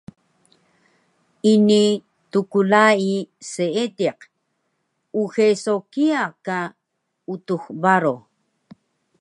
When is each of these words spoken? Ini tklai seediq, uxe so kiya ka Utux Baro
Ini 1.53 1.83
tklai 2.31 3.05
seediq, 3.51 4.19
uxe 5.21 5.47
so 5.63 5.75
kiya 5.91 6.23
ka 6.45 6.59
Utux 7.33 7.63
Baro 7.83 8.15